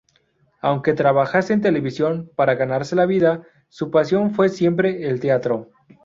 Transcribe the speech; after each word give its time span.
Aunque 0.61 0.93
trabajase 0.95 1.53
en 1.53 1.61
televisión 1.61 2.31
para 2.35 2.55
ganarse 2.55 2.95
la 2.95 3.05
vida, 3.05 3.43
su 3.69 3.91
pasión 3.91 4.33
fue 4.33 4.49
siempre 4.49 5.07
el 5.07 5.19
teatro. 5.19 5.69